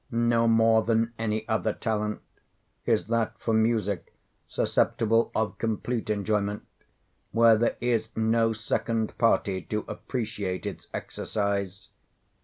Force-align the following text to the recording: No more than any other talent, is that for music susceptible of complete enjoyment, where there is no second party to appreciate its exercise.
No 0.09 0.47
more 0.47 0.81
than 0.81 1.13
any 1.19 1.47
other 1.47 1.73
talent, 1.73 2.21
is 2.87 3.05
that 3.05 3.35
for 3.37 3.53
music 3.53 4.15
susceptible 4.47 5.31
of 5.35 5.59
complete 5.59 6.09
enjoyment, 6.09 6.63
where 7.31 7.55
there 7.55 7.77
is 7.79 8.09
no 8.15 8.51
second 8.51 9.15
party 9.19 9.61
to 9.61 9.85
appreciate 9.87 10.65
its 10.65 10.87
exercise. 10.91 11.89